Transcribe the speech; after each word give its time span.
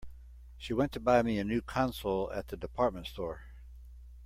She 0.57 0.73
went 0.73 0.91
to 0.93 0.99
buy 0.99 1.21
me 1.21 1.37
a 1.37 1.43
new 1.43 1.61
console 1.61 2.31
at 2.31 2.47
the 2.47 2.57
department 2.57 3.05
store. 3.05 3.43